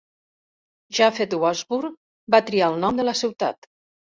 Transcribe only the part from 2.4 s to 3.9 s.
triar el nom de la ciutat.